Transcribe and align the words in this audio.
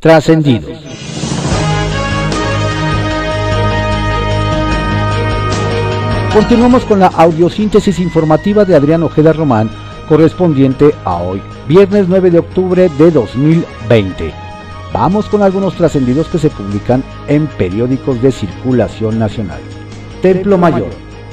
Trascendidos. 0.00 0.78
Continuamos 6.32 6.86
con 6.86 7.00
la 7.00 7.08
audiosíntesis 7.08 7.98
informativa 7.98 8.64
de 8.64 8.74
Adrián 8.74 9.02
Ojeda 9.02 9.34
Román, 9.34 9.68
correspondiente 10.08 10.94
a 11.04 11.16
hoy, 11.16 11.42
viernes 11.68 12.06
9 12.08 12.30
de 12.30 12.38
octubre 12.38 12.88
de 12.96 13.10
2020. 13.10 14.32
Vamos 14.94 15.26
con 15.28 15.42
algunos 15.42 15.74
trascendidos 15.74 16.28
que 16.28 16.38
se 16.38 16.48
publican 16.48 17.04
en 17.28 17.46
periódicos 17.46 18.22
de 18.22 18.32
circulación 18.32 19.18
nacional. 19.18 19.60
Templo 20.22 20.56
Mayor, 20.56 20.88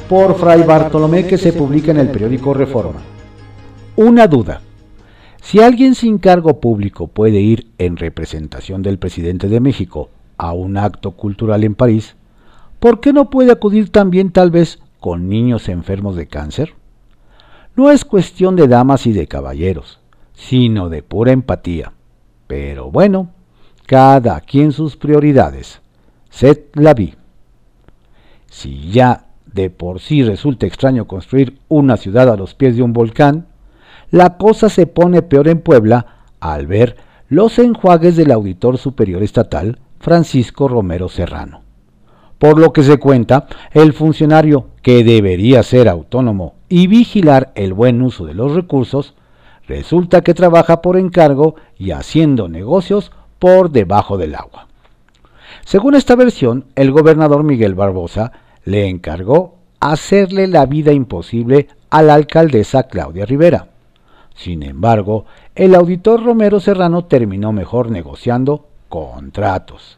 por 0.10 0.38
Fray 0.38 0.64
Bartolomé, 0.64 1.26
que 1.26 1.38
se 1.38 1.54
publica 1.54 1.92
en 1.92 2.00
el 2.00 2.10
periódico 2.10 2.54
Reforma. 2.54 3.00
Una 3.96 4.28
duda. 4.28 4.60
Si 5.42 5.60
alguien 5.60 5.96
sin 5.96 6.18
cargo 6.18 6.60
público 6.60 7.08
puede 7.08 7.40
ir 7.40 7.68
en 7.78 7.98
representación 7.98 8.82
del 8.82 9.00
presidente 9.00 9.48
de 9.48 9.60
México 9.60 10.10
a 10.38 10.54
un 10.54 10.78
acto 10.78 11.12
cultural 11.12 11.64
en 11.64 11.76
París, 11.76 12.16
¿por 12.80 13.00
qué 13.00 13.14
no 13.14 13.30
puede 13.30 13.52
acudir 13.52 13.92
también 13.92 14.32
tal 14.32 14.52
vez 14.52 14.80
con 15.00 15.30
niños 15.30 15.70
enfermos 15.70 16.16
de 16.16 16.28
cáncer? 16.28 16.74
No 17.76 17.92
es 17.92 18.06
cuestión 18.06 18.56
de 18.56 18.68
damas 18.68 19.06
y 19.06 19.14
de 19.14 19.28
caballeros, 19.28 20.00
sino 20.34 20.90
de 20.90 21.04
pura 21.04 21.32
empatía. 21.32 21.94
Pero 22.48 22.92
bueno, 22.92 23.30
cada 23.86 24.42
quien 24.42 24.72
sus 24.72 24.98
prioridades. 24.98 25.82
Sed 26.30 26.60
la 26.74 26.94
vi. 26.94 27.16
Si 28.50 28.90
ya 28.90 29.28
de 29.46 29.70
por 29.70 30.00
sí 30.00 30.24
resulta 30.24 30.66
extraño 30.66 31.08
construir 31.08 31.60
una 31.68 31.98
ciudad 31.98 32.30
a 32.30 32.36
los 32.36 32.54
pies 32.54 32.76
de 32.76 32.84
un 32.84 32.94
volcán, 32.94 33.48
la 34.12 34.38
cosa 34.38 34.70
se 34.70 34.88
pone 34.88 35.22
peor 35.22 35.48
en 35.48 35.60
Puebla 35.60 36.06
al 36.40 36.68
ver 36.68 36.98
los 37.30 37.60
enjuagues 37.60 38.16
del 38.16 38.32
auditor 38.32 38.78
superior 38.78 39.24
estatal 39.24 39.80
Francisco 40.00 40.68
Romero 40.68 41.10
Serrano. 41.10 41.62
Por 42.38 42.60
lo 42.60 42.72
que 42.72 42.84
se 42.84 43.00
cuenta, 43.00 43.48
el 43.72 43.94
funcionario 43.94 44.68
que 44.82 45.04
debería 45.04 45.64
ser 45.64 45.90
autónomo 45.90 46.54
y 46.70 46.88
vigilar 46.88 47.52
el 47.56 47.74
buen 47.74 48.02
uso 48.02 48.26
de 48.26 48.36
los 48.36 48.54
recursos, 48.54 49.16
resulta 49.68 50.22
que 50.22 50.34
trabaja 50.34 50.82
por 50.82 50.98
encargo 50.98 51.56
y 51.78 51.92
haciendo 51.92 52.48
negocios 52.48 53.12
por 53.40 53.72
debajo 53.72 54.18
del 54.18 54.36
agua. 54.36 54.68
Según 55.66 55.96
esta 55.96 56.16
versión, 56.16 56.66
el 56.76 56.92
gobernador 56.92 57.44
Miguel 57.44 57.76
Barbosa 57.76 58.32
le 58.64 58.88
encargó 58.88 59.56
hacerle 59.80 60.48
la 60.48 60.66
vida 60.66 60.94
imposible 60.94 61.68
a 61.90 62.02
la 62.02 62.14
alcaldesa 62.14 62.84
Claudia 62.84 63.26
Rivera. 63.26 63.68
Sin 64.38 64.62
embargo, 64.62 65.26
el 65.56 65.74
auditor 65.74 66.24
Romero 66.24 66.60
Serrano 66.60 67.06
terminó 67.06 67.52
mejor 67.52 67.90
negociando 67.90 68.68
contratos. 68.88 69.98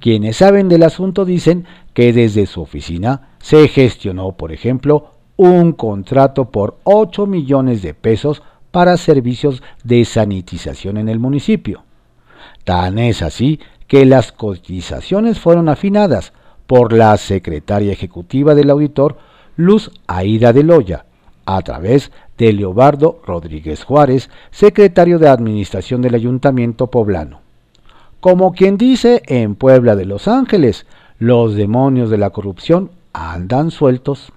Quienes 0.00 0.36
saben 0.36 0.68
del 0.68 0.84
asunto 0.84 1.24
dicen 1.24 1.66
que 1.92 2.12
desde 2.12 2.46
su 2.46 2.62
oficina 2.62 3.30
se 3.38 3.66
gestionó, 3.66 4.32
por 4.32 4.52
ejemplo, 4.52 5.10
un 5.36 5.72
contrato 5.72 6.50
por 6.50 6.78
8 6.84 7.26
millones 7.26 7.82
de 7.82 7.92
pesos 7.92 8.40
para 8.70 8.96
servicios 8.96 9.62
de 9.82 10.04
sanitización 10.04 10.96
en 10.96 11.08
el 11.08 11.18
municipio. 11.18 11.82
Tan 12.62 13.00
es 13.00 13.20
así 13.20 13.58
que 13.88 14.06
las 14.06 14.30
cotizaciones 14.30 15.40
fueron 15.40 15.68
afinadas 15.68 16.32
por 16.68 16.92
la 16.92 17.16
secretaria 17.16 17.92
ejecutiva 17.92 18.54
del 18.54 18.70
auditor 18.70 19.18
Luz 19.56 19.90
Aida 20.06 20.52
de 20.52 20.62
Loya, 20.62 21.06
a 21.46 21.62
través 21.62 22.12
de 22.38 22.52
Leobardo 22.52 23.20
Rodríguez 23.24 23.84
Juárez, 23.84 24.30
secretario 24.50 25.18
de 25.18 25.28
Administración 25.28 26.02
del 26.02 26.14
Ayuntamiento 26.14 26.88
Poblano. 26.88 27.40
Como 28.20 28.52
quien 28.52 28.76
dice 28.76 29.22
en 29.26 29.54
Puebla 29.54 29.96
de 29.96 30.04
Los 30.04 30.28
Ángeles, 30.28 30.86
los 31.18 31.54
demonios 31.54 32.10
de 32.10 32.18
la 32.18 32.30
corrupción 32.30 32.90
andan 33.12 33.70
sueltos. 33.70 34.32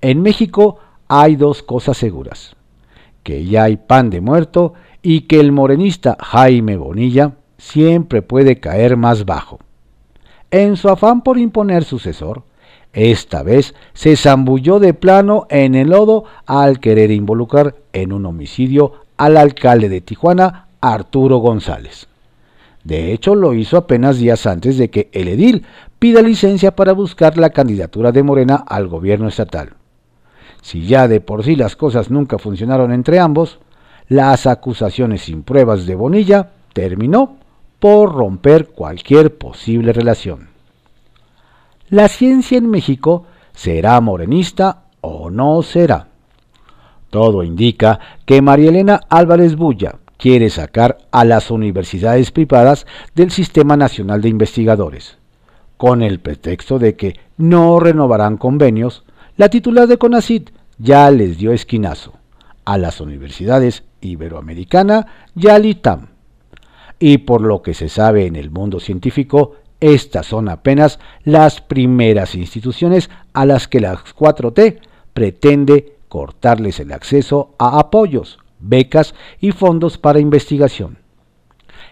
En 0.00 0.22
México 0.22 0.78
hay 1.08 1.36
dos 1.36 1.62
cosas 1.62 1.96
seguras, 1.96 2.56
que 3.22 3.44
ya 3.44 3.64
hay 3.64 3.76
pan 3.76 4.10
de 4.10 4.20
muerto 4.20 4.74
y 5.02 5.22
que 5.22 5.40
el 5.40 5.52
morenista 5.52 6.16
Jaime 6.20 6.76
Bonilla 6.76 7.32
siempre 7.58 8.22
puede 8.22 8.60
caer 8.60 8.96
más 8.96 9.24
bajo. 9.24 9.58
En 10.50 10.76
su 10.76 10.88
afán 10.88 11.22
por 11.22 11.38
imponer 11.38 11.84
sucesor, 11.84 12.42
esta 12.94 13.42
vez 13.42 13.74
se 13.92 14.16
zambulló 14.16 14.78
de 14.78 14.94
plano 14.94 15.46
en 15.50 15.74
el 15.74 15.90
lodo 15.90 16.24
al 16.46 16.80
querer 16.80 17.10
involucrar 17.10 17.74
en 17.92 18.12
un 18.12 18.24
homicidio 18.24 18.92
al 19.16 19.36
alcalde 19.36 19.88
de 19.88 20.00
Tijuana, 20.00 20.68
Arturo 20.80 21.38
González. 21.38 22.06
De 22.84 23.12
hecho, 23.12 23.34
lo 23.34 23.54
hizo 23.54 23.76
apenas 23.76 24.18
días 24.18 24.46
antes 24.46 24.76
de 24.78 24.90
que 24.90 25.08
el 25.12 25.28
edil 25.28 25.64
pida 25.98 26.22
licencia 26.22 26.76
para 26.76 26.92
buscar 26.92 27.36
la 27.36 27.50
candidatura 27.50 28.12
de 28.12 28.22
Morena 28.22 28.56
al 28.56 28.88
gobierno 28.88 29.26
estatal. 29.26 29.70
Si 30.62 30.86
ya 30.86 31.08
de 31.08 31.20
por 31.20 31.44
sí 31.44 31.56
las 31.56 31.76
cosas 31.76 32.10
nunca 32.10 32.38
funcionaron 32.38 32.92
entre 32.92 33.18
ambos, 33.18 33.58
las 34.08 34.46
acusaciones 34.46 35.22
sin 35.22 35.42
pruebas 35.42 35.86
de 35.86 35.94
Bonilla 35.94 36.50
terminó 36.74 37.38
por 37.80 38.14
romper 38.14 38.68
cualquier 38.68 39.36
posible 39.36 39.92
relación. 39.92 40.53
La 41.94 42.08
ciencia 42.08 42.58
en 42.58 42.68
México 42.68 43.24
será 43.52 44.00
morenista 44.00 44.86
o 45.00 45.30
no 45.30 45.62
será. 45.62 46.08
Todo 47.08 47.44
indica 47.44 48.00
que 48.26 48.42
María 48.42 48.70
Elena 48.70 48.98
Álvarez 49.08 49.54
Bulla, 49.54 50.00
quiere 50.16 50.50
sacar 50.50 50.98
a 51.12 51.24
las 51.24 51.52
universidades 51.52 52.32
privadas 52.32 52.84
del 53.14 53.30
Sistema 53.30 53.76
Nacional 53.76 54.22
de 54.22 54.28
Investigadores. 54.28 55.18
Con 55.76 56.02
el 56.02 56.18
pretexto 56.18 56.80
de 56.80 56.96
que 56.96 57.14
no 57.36 57.78
renovarán 57.78 58.38
convenios, 58.38 59.04
la 59.36 59.48
titular 59.48 59.86
de 59.86 59.96
CONACIT 59.96 60.50
ya 60.78 61.08
les 61.12 61.38
dio 61.38 61.52
esquinazo 61.52 62.14
a 62.64 62.76
las 62.76 63.00
universidades 63.00 63.84
Iberoamericana 64.00 65.06
y 65.36 65.46
al 65.46 65.64
ITAM. 65.64 66.08
Y 66.98 67.18
por 67.18 67.40
lo 67.40 67.62
que 67.62 67.72
se 67.72 67.88
sabe 67.88 68.26
en 68.26 68.34
el 68.34 68.50
mundo 68.50 68.80
científico, 68.80 69.52
estas 69.84 70.24
son 70.24 70.48
apenas 70.48 70.98
las 71.24 71.60
primeras 71.60 72.34
instituciones 72.34 73.10
a 73.34 73.44
las 73.44 73.68
que 73.68 73.80
la 73.80 73.98
4T 73.98 74.78
pretende 75.12 75.98
cortarles 76.08 76.80
el 76.80 76.90
acceso 76.90 77.54
a 77.58 77.78
apoyos, 77.78 78.38
becas 78.60 79.14
y 79.42 79.52
fondos 79.52 79.98
para 79.98 80.20
investigación. 80.20 80.96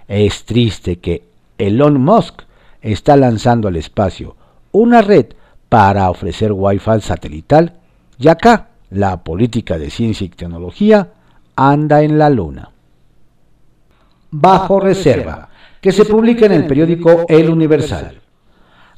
Es 0.09 0.45
triste 0.45 1.01
que 1.01 1.25
Elon 1.59 2.01
Musk 2.01 2.45
está 2.81 3.15
lanzando 3.19 3.69
al 3.69 3.77
espacio 3.77 4.37
una 4.73 5.03
red 5.03 5.27
para 5.69 6.09
ofrecer 6.09 6.51
Wi-Fi 6.51 7.03
satelital 7.03 7.75
y 8.19 8.29
acá 8.29 8.69
la 8.89 9.23
política 9.23 9.77
de 9.77 9.91
ciencia 9.91 10.25
y 10.25 10.31
tecnología 10.31 11.13
anda 11.57 12.03
en 12.03 12.17
la 12.17 12.31
luna. 12.31 12.71
Bajo 14.31 14.81
reserva, 14.81 15.51
que 15.82 15.93
se 15.93 16.06
publica 16.06 16.47
en 16.47 16.53
el 16.53 16.66
periódico 16.66 17.26
El 17.28 17.50
Universal. 17.50 18.22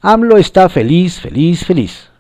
AMLO 0.01 0.37
está 0.37 0.69
feliz, 0.69 1.19
feliz, 1.19 1.65
feliz 1.65 2.15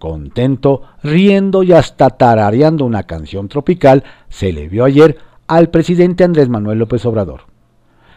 contento, 0.00 0.82
riendo 1.02 1.62
y 1.62 1.72
hasta 1.72 2.10
tarareando 2.10 2.84
una 2.84 3.04
canción 3.04 3.48
tropical, 3.48 4.02
se 4.28 4.52
le 4.52 4.68
vio 4.68 4.84
ayer 4.84 5.18
al 5.46 5.68
presidente 5.68 6.24
Andrés 6.24 6.48
Manuel 6.48 6.78
López 6.78 7.04
Obrador. 7.04 7.42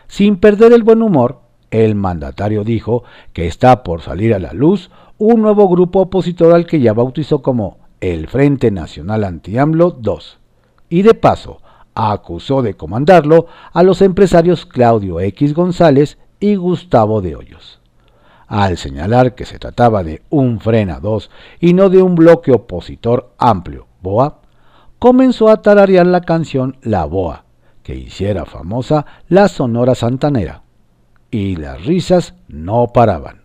Sin 0.07 0.37
perder 0.37 0.71
el 0.71 0.83
buen 0.83 1.01
humor, 1.03 1.41
el 1.69 1.93
mandatario 1.93 2.63
dijo 2.63 3.03
que 3.33 3.47
está 3.47 3.83
por 3.83 4.01
salir 4.01 4.33
a 4.33 4.39
la 4.39 4.53
luz 4.53 4.91
un 5.17 5.41
nuevo 5.41 5.67
grupo 5.67 6.01
opositor 6.01 6.55
al 6.55 6.65
que 6.65 6.79
ya 6.79 6.93
bautizó 6.93 7.41
como 7.41 7.79
el 7.99 8.27
Frente 8.27 8.71
Nacional 8.71 9.25
Anti-AMLO 9.25 9.91
2. 9.91 10.39
Y 10.89 11.01
de 11.01 11.15
paso, 11.15 11.61
acusó 11.95 12.61
de 12.61 12.75
comandarlo 12.75 13.47
a 13.71 13.83
los 13.83 14.01
empresarios 14.01 14.65
Claudio 14.65 15.19
X 15.19 15.53
González 15.53 16.17
y 16.39 16.55
Gustavo 16.55 17.21
de 17.21 17.35
Hoyos 17.35 17.83
al 18.53 18.77
señalar 18.77 19.33
que 19.33 19.45
se 19.45 19.57
trataba 19.57 20.03
de 20.03 20.21
un 20.29 20.59
frena 20.59 20.99
2 20.99 21.31
y 21.59 21.73
no 21.73 21.89
de 21.89 22.03
un 22.03 22.13
bloque 22.13 22.51
opositor 22.51 23.33
amplio, 23.39 23.87
BOA, 24.03 24.41
comenzó 24.99 25.49
a 25.49 25.63
tararear 25.63 26.05
la 26.05 26.21
canción 26.21 26.77
La 26.83 27.05
Boa, 27.05 27.45
que 27.81 27.95
hiciera 27.95 28.45
famosa 28.45 29.07
la 29.27 29.47
Sonora 29.47 29.95
Santanera. 29.95 30.61
Y 31.31 31.55
las 31.55 31.83
risas 31.83 32.35
no 32.47 32.89
paraban. 32.93 33.41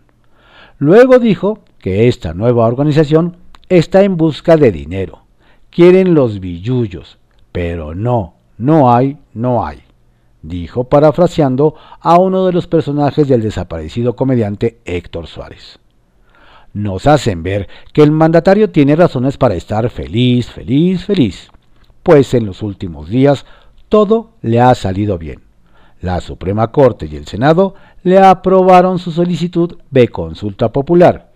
Luego 0.77 1.17
dijo 1.17 1.63
que 1.79 2.07
esta 2.07 2.35
nueva 2.35 2.67
organización 2.67 3.37
está 3.67 4.03
en 4.03 4.15
busca 4.15 4.57
de 4.57 4.71
dinero. 4.71 5.23
Quieren 5.71 6.13
los 6.13 6.39
billullos, 6.39 7.17
pero 7.51 7.95
no, 7.95 8.35
no 8.59 8.93
hay, 8.93 9.17
no 9.33 9.65
hay 9.65 9.81
dijo 10.41 10.85
parafraseando 10.85 11.75
a 11.99 12.17
uno 12.17 12.45
de 12.45 12.53
los 12.53 12.67
personajes 12.67 13.27
del 13.27 13.41
desaparecido 13.41 14.15
comediante 14.15 14.79
Héctor 14.85 15.27
Suárez. 15.27 15.79
Nos 16.73 17.07
hacen 17.07 17.43
ver 17.43 17.67
que 17.93 18.03
el 18.03 18.11
mandatario 18.11 18.69
tiene 18.69 18.95
razones 18.95 19.37
para 19.37 19.55
estar 19.55 19.89
feliz, 19.89 20.49
feliz, 20.49 21.05
feliz, 21.05 21.49
pues 22.03 22.33
en 22.33 22.45
los 22.45 22.61
últimos 22.61 23.09
días 23.09 23.45
todo 23.89 24.31
le 24.41 24.61
ha 24.61 24.73
salido 24.75 25.17
bien. 25.17 25.41
la 26.01 26.21
Suprema 26.21 26.71
Corte 26.71 27.09
y 27.11 27.17
el 27.17 27.27
Senado 27.27 27.75
le 28.03 28.19
aprobaron 28.19 28.99
su 28.99 29.11
solicitud 29.11 29.77
de 29.91 30.07
consulta 30.07 30.71
popular 30.71 31.33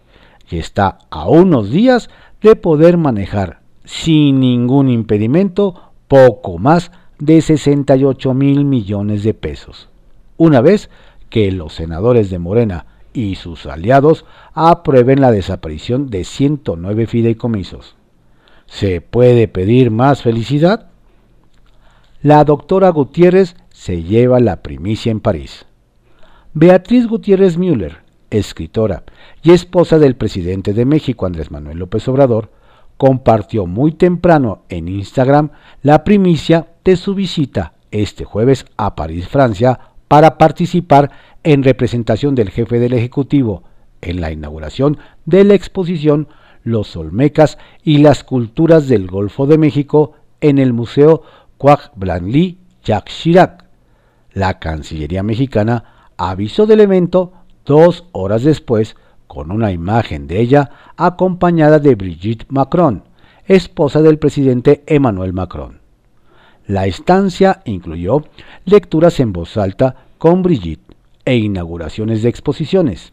y 0.49 0.57
está 0.57 0.99
a 1.09 1.27
unos 1.27 1.69
días 1.69 2.09
de 2.41 2.55
poder 2.55 2.95
manejar 2.95 3.59
sin 3.83 4.39
ningún 4.39 4.87
impedimento 4.87 5.91
poco 6.07 6.59
más 6.59 6.91
de 7.19 7.41
68 7.41 8.33
mil 8.33 8.65
millones 8.65 9.23
de 9.23 9.33
pesos, 9.33 9.89
una 10.37 10.61
vez 10.61 10.89
que 11.29 11.51
los 11.51 11.73
senadores 11.73 12.29
de 12.29 12.39
Morena 12.39 12.85
y 13.13 13.35
sus 13.35 13.65
aliados 13.65 14.25
aprueben 14.53 15.21
la 15.21 15.31
desaparición 15.31 16.09
de 16.09 16.23
109 16.23 17.07
fideicomisos. 17.07 17.95
¿Se 18.65 19.01
puede 19.01 19.47
pedir 19.47 19.91
más 19.91 20.21
felicidad? 20.21 20.87
La 22.21 22.43
doctora 22.43 22.89
Gutiérrez 22.89 23.55
se 23.69 24.03
lleva 24.03 24.39
la 24.39 24.61
primicia 24.61 25.11
en 25.11 25.19
París. 25.19 25.65
Beatriz 26.53 27.07
Gutiérrez 27.07 27.57
Müller, 27.57 27.97
escritora 28.29 29.03
y 29.41 29.51
esposa 29.51 29.99
del 29.99 30.15
presidente 30.15 30.73
de 30.73 30.85
México 30.85 31.25
Andrés 31.25 31.51
Manuel 31.51 31.79
López 31.79 32.07
Obrador, 32.07 32.49
compartió 32.97 33.65
muy 33.65 33.91
temprano 33.91 34.63
en 34.69 34.87
Instagram 34.87 35.49
la 35.81 36.03
primicia 36.03 36.67
de 36.83 36.95
su 36.95 37.15
visita 37.15 37.73
este 37.91 38.25
jueves 38.25 38.65
a 38.77 38.95
París, 38.95 39.27
Francia, 39.27 39.79
para 40.07 40.37
participar 40.37 41.11
en 41.43 41.63
representación 41.63 42.35
del 42.35 42.49
jefe 42.49 42.79
del 42.79 42.93
Ejecutivo 42.93 43.63
en 44.01 44.21
la 44.21 44.31
inauguración 44.31 44.97
de 45.25 45.43
la 45.43 45.53
exposición 45.53 46.27
Los 46.63 46.95
Olmecas 46.95 47.57
y 47.83 47.99
las 47.99 48.23
Culturas 48.23 48.87
del 48.87 49.07
Golfo 49.07 49.47
de 49.47 49.57
México 49.57 50.13
en 50.41 50.59
el 50.59 50.73
Museo 50.73 51.23
Quag 51.57 51.91
Blanly 51.95 52.57
Jacques 52.83 53.15
Chirac. 53.15 53.65
La 54.33 54.59
Cancillería 54.59 55.23
mexicana 55.23 56.09
avisó 56.17 56.65
del 56.65 56.81
evento 56.81 57.33
dos 57.65 58.05
horas 58.11 58.43
después 58.43 58.95
con 59.27 59.51
una 59.51 59.71
imagen 59.71 60.27
de 60.27 60.41
ella 60.41 60.71
acompañada 60.97 61.79
de 61.79 61.95
Brigitte 61.95 62.45
Macron, 62.49 63.03
esposa 63.45 64.01
del 64.01 64.19
presidente 64.19 64.83
Emmanuel 64.85 65.33
Macron. 65.33 65.82
La 66.67 66.85
estancia 66.85 67.61
incluyó 67.65 68.23
lecturas 68.65 69.19
en 69.19 69.33
voz 69.33 69.57
alta 69.57 69.95
con 70.17 70.43
Brigitte 70.43 70.95
e 71.25 71.35
inauguraciones 71.35 72.23
de 72.23 72.29
exposiciones. 72.29 73.11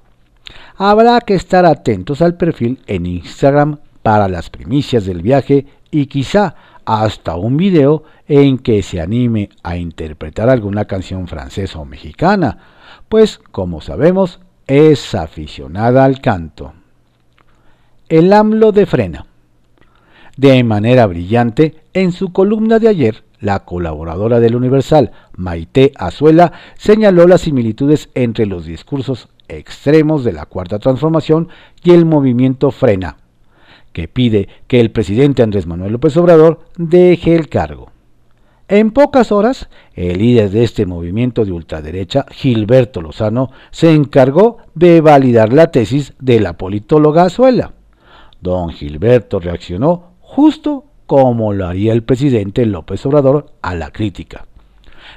Habrá 0.77 1.21
que 1.21 1.35
estar 1.35 1.67
atentos 1.67 2.23
al 2.23 2.37
perfil 2.37 2.81
en 2.87 3.07
Instagram 3.07 3.79
para 4.03 4.29
las 4.29 4.51
primicias 4.51 5.05
del 5.05 5.23
viaje 5.23 5.67
y 5.91 6.07
quizá 6.07 6.55
hasta 6.85 7.37
un 7.37 7.57
video 7.57 8.05
en 8.27 8.59
que 8.59 8.83
se 8.83 9.01
anime 9.01 9.51
a 9.63 9.77
interpretar 9.77 10.49
alguna 10.49 10.87
canción 10.87 11.29
francesa 11.29 11.79
o 11.79 11.85
mexicana, 11.85 12.59
pues 13.09 13.39
como 13.39 13.81
sabemos 13.81 14.41
es 14.67 15.15
aficionada 15.15 16.05
al 16.05 16.21
canto. 16.21 16.73
El 18.09 18.33
AMLO 18.33 18.73
de 18.73 18.87
frena. 18.87 19.27
De 20.37 20.63
manera 20.65 21.07
brillante, 21.07 21.83
en 21.93 22.13
su 22.13 22.33
columna 22.33 22.79
de 22.79 22.89
ayer, 22.89 23.25
la 23.41 23.61
colaboradora 23.61 24.41
del 24.41 24.57
Universal, 24.57 25.13
Maite 25.37 25.93
Azuela, 25.97 26.53
señaló 26.77 27.27
las 27.27 27.43
similitudes 27.43 28.11
entre 28.15 28.47
los 28.47 28.65
discursos 28.65 29.29
extremos 29.49 30.25
de 30.25 30.33
la 30.33 30.47
Cuarta 30.47 30.79
Transformación 30.79 31.49
y 31.83 31.91
el 31.91 32.05
movimiento 32.05 32.71
Frena, 32.71 33.17
que 33.93 34.09
pide 34.09 34.49
que 34.67 34.81
el 34.81 34.91
presidente 34.91 35.43
Andrés 35.43 35.67
Manuel 35.67 35.93
López 35.93 36.17
Obrador 36.17 36.61
deje 36.77 37.35
el 37.35 37.49
cargo. 37.49 37.91
En 38.69 38.93
pocas 38.93 39.33
horas, 39.33 39.69
el 39.95 40.19
líder 40.19 40.51
de 40.51 40.63
este 40.63 40.87
movimiento 40.87 41.45
de 41.45 41.51
ultraderecha, 41.51 42.25
Gilberto 42.31 43.03
Lozano, 43.03 43.51
se 43.73 43.93
encargó 43.93 44.59
de 44.77 45.01
validar 45.01 45.53
la 45.53 45.73
tesis 45.73 46.15
de 46.21 46.39
la 46.39 46.53
politóloga 46.53 47.25
Azuela. 47.25 47.73
Don 48.41 48.71
Gilberto 48.71 49.41
reaccionó 49.41 50.13
justo 50.21 50.85
como 51.11 51.53
lo 51.53 51.67
haría 51.67 51.93
el 51.93 52.05
presidente 52.05 52.65
López 52.67 53.05
Obrador 53.05 53.47
a 53.63 53.75
la 53.75 53.91
crítica. 53.91 54.47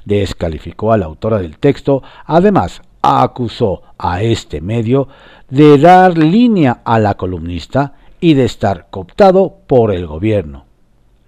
Descalificó 0.06 0.92
a 0.92 0.98
la 0.98 1.06
autora 1.06 1.38
del 1.38 1.60
texto, 1.60 2.02
además 2.26 2.82
acusó 3.04 3.84
a 4.00 4.24
este 4.24 4.60
medio 4.60 5.08
de 5.52 5.78
dar 5.78 6.18
línea 6.18 6.82
a 6.84 6.98
la 6.98 7.14
columnista 7.14 7.94
y 8.20 8.34
de 8.34 8.46
estar 8.46 8.88
cooptado 8.90 9.56
por 9.68 9.94
el 9.94 10.08
gobierno. 10.08 10.66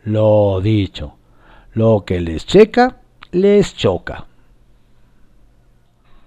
Lo 0.03 0.59
dicho. 0.61 1.13
Lo 1.73 2.03
que 2.03 2.19
les 2.19 2.47
checa, 2.47 3.01
les 3.33 3.75
choca. 3.75 4.25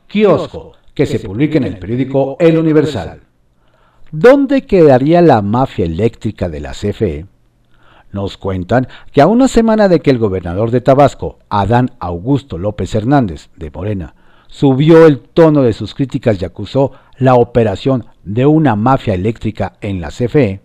Kiosco, 0.06 0.74
que 0.94 1.06
se 1.06 1.18
publica 1.18 1.58
en 1.58 1.64
el 1.64 1.78
periódico 1.80 2.36
El 2.38 2.56
Universal. 2.56 3.20
¿Dónde 4.12 4.64
quedaría 4.64 5.22
la 5.22 5.42
mafia 5.42 5.86
eléctrica 5.86 6.48
de 6.48 6.60
la 6.60 6.70
CFE? 6.70 7.26
Nos 8.12 8.36
cuentan 8.36 8.88
que 9.12 9.20
a 9.20 9.26
una 9.26 9.48
semana 9.48 9.88
de 9.88 10.00
que 10.00 10.10
el 10.10 10.18
gobernador 10.18 10.70
de 10.70 10.80
Tabasco, 10.80 11.38
Adán 11.48 11.90
Augusto 11.98 12.58
López 12.58 12.94
Hernández, 12.94 13.50
de 13.56 13.70
Morena, 13.70 14.14
subió 14.48 15.06
el 15.06 15.20
tono 15.20 15.62
de 15.62 15.74
sus 15.74 15.94
críticas 15.94 16.40
y 16.40 16.44
acusó 16.44 16.92
la 17.18 17.34
operación 17.34 18.06
de 18.24 18.46
una 18.46 18.76
mafia 18.76 19.14
eléctrica 19.14 19.74
en 19.80 20.00
la 20.00 20.08
CFE, 20.08 20.62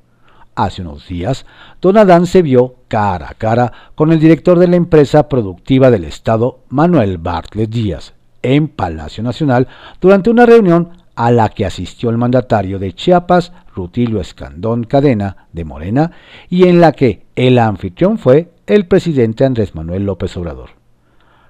Hace 0.55 0.83
unos 0.83 1.07
días, 1.07 1.47
don 1.81 1.97
Adán 1.97 2.27
se 2.27 2.43
vio 2.43 2.75
cara 2.87 3.27
a 3.31 3.33
cara 3.33 3.73
con 3.95 4.11
el 4.11 4.19
director 4.19 4.59
de 4.59 4.67
la 4.67 4.75
empresa 4.75 5.27
productiva 5.27 5.89
del 5.89 6.03
Estado, 6.03 6.59
Manuel 6.69 7.17
Bartlett 7.17 7.71
Díaz, 7.71 8.13
en 8.43 8.67
Palacio 8.67 9.23
Nacional, 9.23 9.67
durante 9.99 10.29
una 10.29 10.45
reunión 10.45 11.02
a 11.15 11.31
la 11.31 11.49
que 11.49 11.65
asistió 11.65 12.09
el 12.09 12.17
mandatario 12.17 12.79
de 12.79 12.93
Chiapas, 12.93 13.51
Rutilio 13.75 14.19
Escandón 14.19 14.83
Cadena, 14.83 15.47
de 15.51 15.65
Morena, 15.65 16.11
y 16.49 16.67
en 16.67 16.81
la 16.81 16.91
que 16.91 17.23
el 17.35 17.59
anfitrión 17.59 18.17
fue 18.17 18.49
el 18.67 18.87
presidente 18.87 19.45
Andrés 19.45 19.75
Manuel 19.75 20.05
López 20.05 20.35
Obrador. 20.37 20.71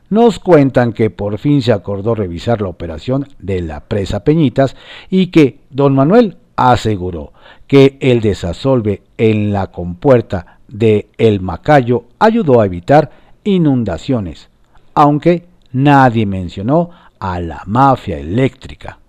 Nos 0.09 0.39
cuentan 0.39 0.93
que 0.93 1.09
por 1.09 1.37
fin 1.37 1.61
se 1.61 1.71
acordó 1.71 2.13
revisar 2.13 2.61
la 2.61 2.67
operación 2.67 3.27
de 3.39 3.61
la 3.61 3.81
presa 3.81 4.23
Peñitas 4.23 4.75
y 5.09 5.27
que 5.27 5.59
don 5.69 5.95
Manuel 5.95 6.37
aseguró 6.55 7.33
que 7.67 7.97
el 7.99 8.21
desasolve 8.21 9.01
en 9.17 9.51
la 9.51 9.67
compuerta 9.67 10.59
de 10.67 11.07
El 11.17 11.41
Macayo 11.41 12.05
ayudó 12.19 12.61
a 12.61 12.65
evitar 12.65 13.11
inundaciones, 13.43 14.49
aunque 14.93 15.45
nadie 15.71 16.25
mencionó 16.25 16.91
a 17.19 17.39
la 17.39 17.63
mafia 17.65 18.19
eléctrica. 18.19 18.99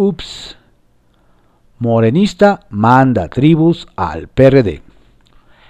Ups. 0.00 0.56
Morenista 1.78 2.60
manda 2.70 3.28
tribus 3.28 3.86
al 3.96 4.28
PRD. 4.28 4.80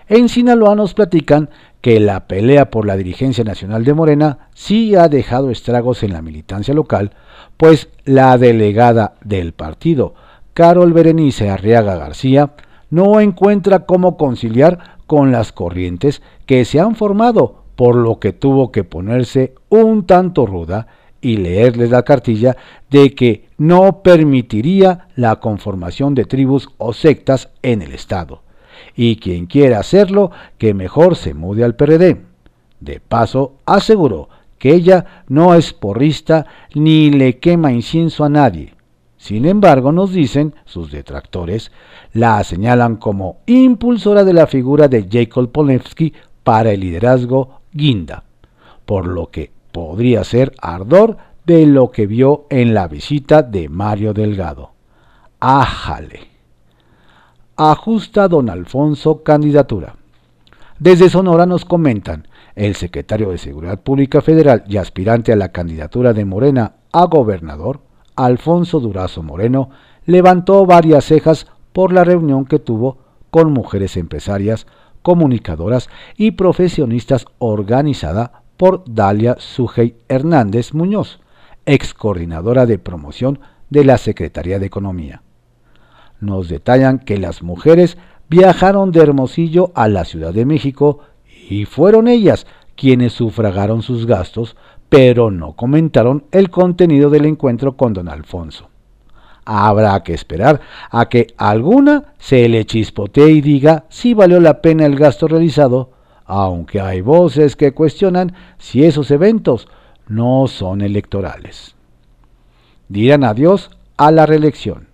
En 0.07 0.29
Sinaloa 0.29 0.77
nos 0.77 0.95
platican 0.95 1.51
que 1.81 1.99
la 1.99 2.29
pelea 2.29 2.71
por 2.71 2.87
la 2.87 2.97
dirigencia 2.97 3.43
nacional 3.43 3.85
de 3.85 3.93
Morena 3.93 4.39
sí 4.55 4.95
ha 4.95 5.09
dejado 5.09 5.51
estragos 5.51 6.05
en 6.05 6.13
la 6.13 6.23
militancia 6.23 6.73
local, 6.73 7.11
pues 7.57 7.89
la 8.05 8.39
delegada 8.39 9.15
del 9.25 9.53
partido, 9.53 10.15
Carol 10.55 10.93
Berenice 10.93 11.51
Arriaga 11.51 11.97
García 11.97 12.53
no 12.89 13.19
encuentra 13.19 13.81
cómo 13.81 14.17
conciliar 14.17 14.99
con 15.09 15.33
las 15.33 15.51
corrientes 15.51 16.23
que 16.47 16.65
se 16.65 16.79
han 16.79 16.95
formado, 16.95 17.65
por 17.75 17.97
lo 17.97 18.21
que 18.21 18.33
tuvo 18.33 18.71
que 18.71 18.85
ponerse 18.85 19.55
un 19.71 20.07
tanto 20.07 20.47
ruda 20.47 20.87
y 21.21 21.37
leerles 21.37 21.91
la 21.91 22.03
cartilla 22.03 22.57
de 22.91 23.15
que 23.15 23.49
no 23.59 24.03
permitiría 24.03 25.09
la 25.17 25.37
conformación 25.37 26.15
de 26.15 26.25
tribus 26.25 26.69
o 26.79 26.93
sectas 26.93 27.51
en 27.63 27.83
el 27.83 27.93
Estado. 27.93 28.43
Y 28.97 29.17
quien 29.17 29.47
quiera 29.47 29.81
hacerlo, 29.81 30.31
que 30.59 30.75
mejor 30.75 31.17
se 31.17 31.35
mude 31.35 31.65
al 31.65 31.77
PRD. 31.77 32.23
De 32.81 33.01
paso, 33.01 33.57
aseguró 33.67 34.29
que 34.59 34.75
ella 34.75 35.25
no 35.29 35.55
es 35.55 35.73
porrista 35.73 36.47
ni 36.75 37.11
le 37.11 37.39
quema 37.39 37.73
incienso 37.73 38.25
a 38.25 38.29
nadie, 38.29 38.75
sin 39.21 39.45
embargo, 39.45 39.93
nos 39.93 40.13
dicen 40.13 40.55
sus 40.65 40.91
detractores, 40.91 41.71
la 42.15 42.43
señalan 42.43 42.97
como 42.97 43.37
impulsora 43.45 44.25
de 44.25 44.33
la 44.33 44.47
figura 44.47 44.89
de 44.89 45.07
Jacob 45.13 45.53
Polensky 45.53 46.15
para 46.43 46.73
el 46.73 46.81
liderazgo 46.81 47.61
guinda, 47.71 48.25
por 48.87 49.07
lo 49.07 49.31
que 49.31 49.51
podría 49.73 50.25
ser 50.25 50.53
ardor 50.61 51.17
de 51.47 51.67
lo 51.67 51.91
que 51.91 52.07
vio 52.07 52.47
en 52.51 52.75
la 52.75 52.89
visita 52.89 53.43
de 53.43 53.69
Mario 53.69 54.13
Delgado. 54.13 54.73
¡Ájale! 55.41 56.29
Ajusta 57.57 58.29
don 58.29 58.51
Alfonso 58.51 59.23
candidatura. 59.23 59.97
Desde 60.79 61.11
Sonora 61.11 61.47
nos 61.47 61.65
comentan, 61.65 62.27
el 62.55 62.75
secretario 62.75 63.31
de 63.31 63.39
Seguridad 63.39 63.81
Pública 63.81 64.21
Federal 64.21 64.65
y 64.67 64.77
aspirante 64.77 65.33
a 65.33 65.37
la 65.37 65.51
candidatura 65.51 66.13
de 66.13 66.25
Morena 66.25 66.75
a 66.93 67.05
gobernador, 67.05 67.81
Alfonso 68.17 68.81
Durazo 68.81 69.23
Moreno 69.23 69.71
levantó 70.07 70.67
varias 70.67 71.05
cejas 71.05 71.47
por 71.73 71.93
la 71.93 72.05
reunión 72.05 72.45
que 72.45 72.59
tuvo 72.59 72.99
con 73.31 73.53
mujeres 73.53 73.97
empresarias, 73.97 74.67
comunicadoras 75.03 75.89
y 76.17 76.33
profesionistas 76.33 77.27
organizada 77.39 78.40
por 78.61 78.85
Dalia 78.87 79.37
Sujei 79.39 79.95
Hernández 80.07 80.75
Muñoz, 80.75 81.21
ex 81.65 81.95
coordinadora 81.95 82.67
de 82.67 82.79
promoción 82.79 83.39
de 83.71 83.87
la 83.87 83.97
Secretaría 83.97 84.59
de 84.59 84.67
Economía. 84.67 85.23
Nos 86.21 86.51
detallan 86.51 86.99
que 86.99 87.17
las 87.17 87.43
mujeres 87.43 87.97
viajaron 88.29 88.93
de 88.93 89.01
Hermosillo 89.01 89.73
a 89.75 89.89
la 89.89 90.05
Ciudad 90.05 90.35
de 90.35 90.45
México 90.45 90.99
y 91.49 91.65
fueron 91.65 92.07
ellas 92.07 92.47
quienes 92.77 93.15
sufragaron 93.15 93.81
sus 93.81 94.05
gastos, 94.05 94.57
pero 94.91 95.31
no 95.31 95.55
comentaron 95.55 96.27
el 96.31 96.51
contenido 96.51 97.09
del 97.09 97.25
encuentro 97.25 97.79
con 97.79 97.95
don 97.95 98.11
Alfonso. 98.11 98.69
Habrá 99.47 100.03
que 100.03 100.13
esperar 100.13 100.61
a 100.91 101.09
que 101.09 101.29
alguna 101.39 102.13
se 102.19 102.47
le 102.47 102.67
chispotee 102.67 103.31
y 103.31 103.41
diga 103.41 103.85
si 103.89 104.13
valió 104.13 104.39
la 104.39 104.61
pena 104.61 104.85
el 104.85 104.97
gasto 104.97 105.29
realizado, 105.29 105.93
aunque 106.33 106.81
hay 106.81 107.01
voces 107.01 107.57
que 107.57 107.73
cuestionan 107.73 108.35
si 108.57 108.85
esos 108.85 109.11
eventos 109.11 109.67
no 110.07 110.47
son 110.47 110.81
electorales. 110.81 111.75
Dirán 112.89 113.25
adiós 113.25 113.71
a 113.97 114.13
la 114.13 114.27
reelección. 114.27 114.87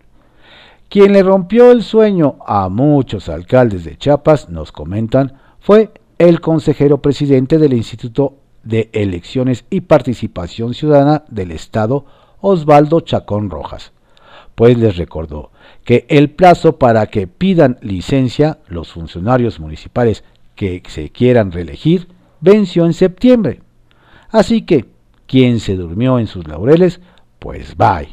Quien 0.89 1.13
le 1.13 1.23
rompió 1.23 1.73
el 1.73 1.83
sueño 1.83 2.37
a 2.47 2.71
muchos 2.71 3.29
alcaldes 3.29 3.85
de 3.85 3.99
Chiapas, 3.99 4.49
nos 4.49 4.73
comentan, 4.73 5.35
fue 5.61 5.93
el 6.17 6.41
consejero 6.41 7.03
presidente 7.03 7.59
del 7.59 7.75
Instituto 7.75 8.37
de 8.63 8.89
Elecciones 8.95 9.67
y 9.69 9.83
Participación 9.83 10.73
Ciudadana 10.73 11.25
del 11.29 11.51
Estado, 11.51 12.07
Osvaldo 12.41 13.01
Chacón 13.01 13.51
Rojas, 13.51 13.93
pues 14.55 14.79
les 14.79 14.97
recordó 14.97 15.51
que 15.85 16.07
el 16.09 16.31
plazo 16.31 16.79
para 16.79 17.09
que 17.09 17.27
pidan 17.27 17.77
licencia 17.83 18.59
los 18.69 18.91
funcionarios 18.91 19.61
municipales 19.61 20.25
que 20.57 20.83
se 20.89 21.11
quieran 21.11 21.53
reelegir 21.53 22.09
venció 22.41 22.85
en 22.87 22.93
septiembre. 22.93 23.61
Así 24.31 24.63
que 24.63 24.87
quien 25.27 25.61
se 25.61 25.77
durmió 25.77 26.19
en 26.19 26.27
sus 26.27 26.49
laureles, 26.49 27.01
pues 27.39 27.77
bye. 27.77 28.09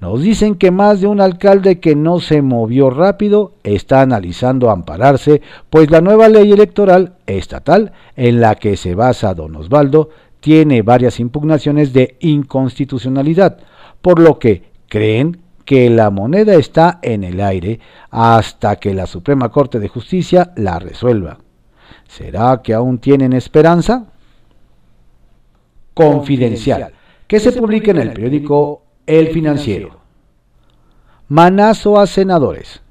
Nos 0.00 0.20
dicen 0.22 0.56
que 0.56 0.70
más 0.70 1.00
de 1.00 1.06
un 1.06 1.20
alcalde 1.20 1.80
que 1.80 1.96
no 1.96 2.20
se 2.20 2.42
movió 2.42 2.90
rápido 2.90 3.54
está 3.62 4.02
analizando 4.02 4.70
ampararse, 4.70 5.40
pues 5.70 5.90
la 5.90 6.00
nueva 6.00 6.28
ley 6.28 6.52
electoral 6.52 7.14
estatal 7.26 7.92
en 8.14 8.40
la 8.40 8.56
que 8.56 8.76
se 8.76 8.94
basa 8.94 9.34
don 9.34 9.56
Osvaldo 9.56 10.10
tiene 10.40 10.82
varias 10.82 11.20
impugnaciones 11.20 11.94
de 11.94 12.16
inconstitucionalidad, 12.20 13.58
por 14.02 14.18
lo 14.18 14.38
que 14.38 14.64
creen 14.88 15.38
que 15.64 15.88
la 15.88 16.10
moneda 16.10 16.54
está 16.54 16.98
en 17.00 17.24
el 17.24 17.40
aire 17.40 17.80
hasta 18.10 18.76
que 18.76 18.92
la 18.92 19.06
Suprema 19.06 19.48
Corte 19.48 19.80
de 19.80 19.88
Justicia 19.88 20.52
la 20.56 20.78
resuelva. 20.78 21.38
¿Será 22.08 22.62
que 22.62 22.74
aún 22.74 22.98
tienen 22.98 23.32
esperanza? 23.32 24.06
Confidencial, 25.94 26.92
que 27.26 27.40
se 27.40 27.52
publica 27.52 27.90
en 27.90 27.98
el 27.98 28.12
periódico 28.12 28.82
El 29.06 29.28
Financiero. 29.28 30.00
Manazo 31.28 31.98
a 31.98 32.06
senadores. 32.06 32.82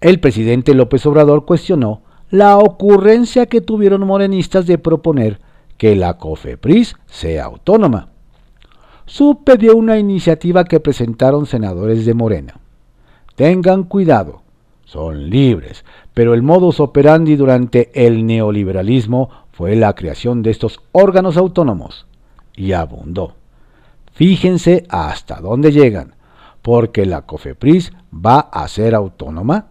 El 0.00 0.20
presidente 0.20 0.74
López 0.74 1.06
Obrador 1.06 1.44
cuestionó 1.44 2.02
la 2.30 2.58
ocurrencia 2.58 3.46
que 3.46 3.60
tuvieron 3.60 4.06
morenistas 4.06 4.66
de 4.66 4.78
proponer 4.78 5.40
que 5.76 5.96
la 5.96 6.18
COFEPRIS 6.18 6.96
sea 7.06 7.44
autónoma. 7.44 8.08
Supedió 9.04 9.76
una 9.76 9.98
iniciativa 9.98 10.64
que 10.64 10.80
presentaron 10.80 11.46
senadores 11.46 12.06
de 12.06 12.14
Morena. 12.14 12.60
Tengan 13.34 13.84
cuidado, 13.84 14.41
son 14.92 15.30
libres, 15.30 15.86
pero 16.12 16.34
el 16.34 16.42
modus 16.42 16.78
operandi 16.78 17.34
durante 17.34 17.90
el 17.94 18.26
neoliberalismo 18.26 19.30
fue 19.50 19.74
la 19.74 19.94
creación 19.94 20.42
de 20.42 20.50
estos 20.50 20.80
órganos 20.92 21.38
autónomos. 21.38 22.06
Y 22.54 22.72
abundó. 22.72 23.34
Fíjense 24.12 24.84
hasta 24.90 25.40
dónde 25.40 25.72
llegan, 25.72 26.14
porque 26.60 27.06
la 27.06 27.22
COFEPRIS 27.22 27.92
va 28.14 28.40
a 28.40 28.68
ser 28.68 28.94
autónoma. 28.94 29.68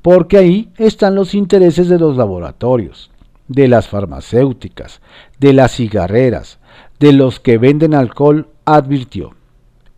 Porque 0.00 0.38
ahí 0.38 0.70
están 0.78 1.16
los 1.16 1.34
intereses 1.34 1.88
de 1.88 1.98
los 1.98 2.16
laboratorios, 2.16 3.10
de 3.48 3.66
las 3.66 3.88
farmacéuticas, 3.88 5.00
de 5.40 5.52
las 5.52 5.72
cigarreras, 5.72 6.60
de 7.00 7.12
los 7.12 7.40
que 7.40 7.58
venden 7.58 7.94
alcohol, 7.94 8.46
advirtió. 8.64 9.34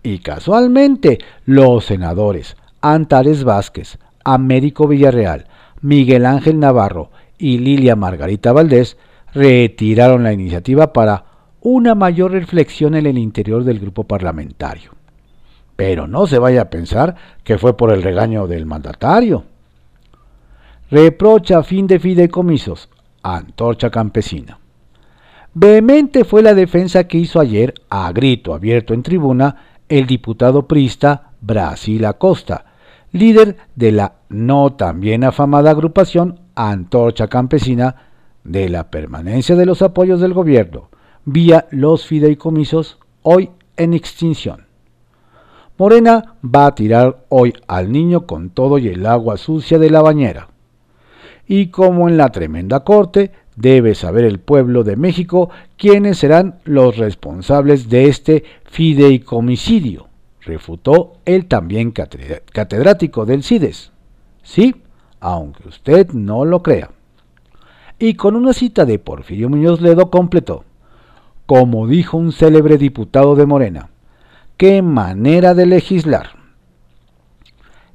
Y 0.02 0.20
casualmente, 0.20 1.18
los 1.44 1.84
senadores 1.84 2.56
Antares 2.80 3.44
Vázquez, 3.44 3.98
Américo 4.24 4.88
Villarreal, 4.88 5.46
Miguel 5.82 6.26
Ángel 6.26 6.58
Navarro 6.58 7.10
y 7.38 7.58
Lilia 7.58 7.96
Margarita 7.96 8.52
Valdés 8.52 8.96
retiraron 9.32 10.22
la 10.22 10.32
iniciativa 10.32 10.92
para 10.92 11.24
una 11.60 11.94
mayor 11.94 12.32
reflexión 12.32 12.94
en 12.94 13.06
el 13.06 13.18
interior 13.18 13.64
del 13.64 13.78
grupo 13.80 14.04
parlamentario. 14.04 14.92
Pero 15.76 16.06
no 16.06 16.26
se 16.26 16.38
vaya 16.38 16.62
a 16.62 16.70
pensar 16.70 17.16
que 17.44 17.58
fue 17.58 17.76
por 17.76 17.92
el 17.92 18.02
regaño 18.02 18.46
del 18.46 18.66
mandatario. 18.66 19.44
Reprocha 20.90 21.62
fin 21.62 21.86
de 21.86 21.98
fideicomisos. 21.98 22.88
Antorcha 23.22 23.90
campesina. 23.90 24.58
Vehemente 25.52 26.24
fue 26.24 26.42
la 26.42 26.54
defensa 26.54 27.04
que 27.04 27.18
hizo 27.18 27.40
ayer, 27.40 27.74
a 27.90 28.10
grito 28.12 28.54
abierto 28.54 28.94
en 28.94 29.02
tribuna, 29.02 29.56
el 29.88 30.06
diputado 30.06 30.66
prista 30.66 31.32
Brasil 31.40 32.04
Acosta, 32.04 32.64
líder 33.12 33.56
de 33.74 33.92
la 33.92 34.14
no 34.28 34.72
tan 34.74 35.00
bien 35.00 35.24
afamada 35.24 35.70
agrupación 35.70 36.40
Antorcha 36.54 37.28
Campesina 37.28 37.96
de 38.44 38.68
la 38.68 38.90
permanencia 38.90 39.56
de 39.56 39.66
los 39.66 39.82
apoyos 39.82 40.20
del 40.20 40.32
gobierno 40.32 40.88
vía 41.24 41.66
los 41.70 42.06
fideicomisos 42.06 42.98
hoy 43.22 43.50
en 43.76 43.94
extinción. 43.94 44.66
Morena 45.76 46.36
va 46.44 46.66
a 46.66 46.74
tirar 46.74 47.24
hoy 47.28 47.54
al 47.66 47.90
niño 47.90 48.26
con 48.26 48.50
todo 48.50 48.78
y 48.78 48.88
el 48.88 49.06
agua 49.06 49.36
sucia 49.36 49.78
de 49.78 49.90
la 49.90 50.02
bañera. 50.02 50.48
Y 51.46 51.68
como 51.68 52.08
en 52.08 52.16
la 52.16 52.30
tremenda 52.30 52.80
corte, 52.80 53.32
debe 53.56 53.94
saber 53.94 54.24
el 54.24 54.40
pueblo 54.40 54.84
de 54.84 54.96
México 54.96 55.50
quiénes 55.76 56.18
serán 56.18 56.60
los 56.64 56.96
responsables 56.96 57.88
de 57.88 58.08
este 58.08 58.44
fideicomicidio 58.64 60.09
refutó 60.42 61.14
el 61.24 61.46
también 61.46 61.92
catedrático 61.92 63.26
del 63.26 63.42
CIDES. 63.42 63.92
Sí, 64.42 64.82
aunque 65.20 65.68
usted 65.68 66.10
no 66.12 66.44
lo 66.44 66.62
crea. 66.62 66.90
Y 67.98 68.14
con 68.14 68.34
una 68.36 68.52
cita 68.52 68.84
de 68.86 68.98
Porfirio 68.98 69.50
Muñoz 69.50 69.80
Ledo 69.80 70.10
completó, 70.10 70.64
como 71.46 71.86
dijo 71.86 72.16
un 72.16 72.32
célebre 72.32 72.78
diputado 72.78 73.36
de 73.36 73.44
Morena, 73.44 73.90
qué 74.56 74.82
manera 74.82 75.54
de 75.54 75.66
legislar. 75.66 76.30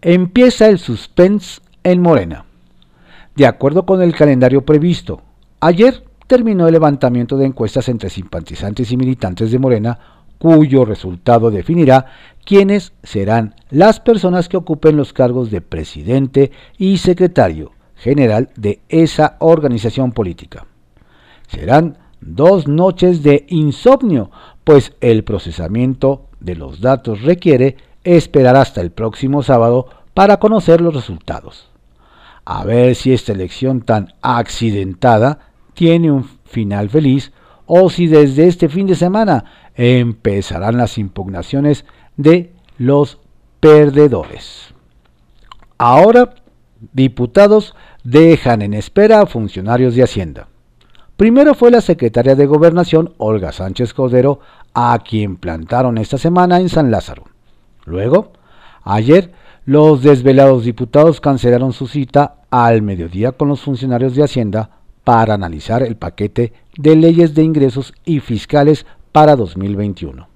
Empieza 0.01 0.67
el 0.67 0.77
suspense 0.77 1.61
en 1.83 2.01
Morena. 2.01 2.45
De 3.35 3.47
acuerdo 3.47 3.85
con 3.85 4.01
el 4.01 4.15
calendario 4.15 4.65
previsto, 4.65 5.21
ayer 5.59 6.03
terminó 6.27 6.67
el 6.67 6.73
levantamiento 6.73 7.37
de 7.37 7.45
encuestas 7.45 7.89
entre 7.89 8.09
simpatizantes 8.09 8.91
y 8.91 8.97
militantes 8.97 9.51
de 9.51 9.59
Morena 9.59 9.99
cuyo 10.37 10.85
resultado 10.85 11.49
definirá 11.49 12.05
quiénes 12.45 12.93
serán 13.03 13.55
las 13.69 13.99
personas 13.99 14.47
que 14.47 14.57
ocupen 14.57 14.95
los 14.95 15.11
cargos 15.11 15.51
de 15.51 15.61
presidente 15.61 16.51
y 16.77 16.97
secretario 16.97 17.71
general 17.95 18.49
de 18.55 18.79
esa 18.87 19.35
organización 19.39 20.11
política. 20.11 20.65
Serán 21.47 21.97
dos 22.21 22.67
noches 22.67 23.23
de 23.23 23.45
insomnio, 23.49 24.31
pues 24.63 24.93
el 25.01 25.23
procesamiento 25.23 26.27
de 26.39 26.55
los 26.55 26.81
datos 26.81 27.21
requiere 27.21 27.77
esperar 28.03 28.55
hasta 28.55 28.81
el 28.81 28.91
próximo 28.91 29.43
sábado 29.43 29.87
para 30.13 30.37
conocer 30.37 30.81
los 30.81 30.93
resultados. 30.93 31.69
A 32.45 32.63
ver 32.63 32.95
si 32.95 33.11
esta 33.11 33.31
elección 33.31 33.81
tan 33.81 34.13
accidentada 34.21 35.39
tiene 35.73 36.11
un 36.11 36.29
final 36.45 36.89
feliz 36.89 37.31
o 37.65 37.89
si 37.89 38.07
desde 38.07 38.47
este 38.47 38.69
fin 38.69 38.85
de 38.85 38.95
semana 38.95 39.45
empezarán 39.75 40.77
las 40.77 40.97
impugnaciones 40.97 41.85
de 42.17 42.53
los 42.77 43.19
perdedores. 43.59 44.73
Ahora, 45.77 46.35
diputados 46.93 47.75
dejan 48.03 48.61
en 48.61 48.73
espera 48.73 49.21
a 49.21 49.25
funcionarios 49.25 49.95
de 49.95 50.03
Hacienda. 50.03 50.47
Primero 51.17 51.53
fue 51.53 51.71
la 51.71 51.81
secretaria 51.81 52.35
de 52.35 52.45
Gobernación, 52.45 53.13
Olga 53.17 53.51
Sánchez 53.51 53.93
Cordero, 53.93 54.39
a 54.73 54.99
quien 54.99 55.37
plantaron 55.37 55.97
esta 55.97 56.17
semana 56.17 56.59
en 56.59 56.69
San 56.69 56.91
Lázaro. 56.91 57.23
Luego, 57.85 58.33
ayer, 58.83 59.31
los 59.65 60.03
desvelados 60.03 60.65
diputados 60.65 61.21
cancelaron 61.21 61.73
su 61.73 61.87
cita 61.87 62.41
al 62.51 62.81
mediodía 62.81 63.31
con 63.31 63.47
los 63.47 63.61
funcionarios 63.61 64.15
de 64.15 64.23
Hacienda 64.23 64.81
para 65.03 65.33
analizar 65.33 65.83
el 65.83 65.95
paquete 65.95 66.53
de 66.77 66.95
leyes 66.95 67.33
de 67.33 67.43
ingresos 67.43 67.93
y 68.03 68.19
fiscales 68.19 68.85
para 69.11 69.35
2021. 69.35 70.34